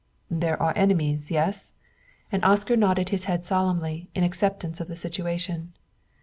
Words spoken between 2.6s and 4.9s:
nodded his head solemnly in acceptance of